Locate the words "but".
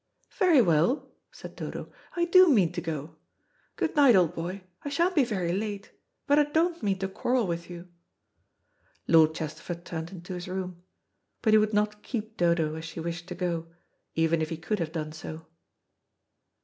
6.25-6.39, 11.43-11.53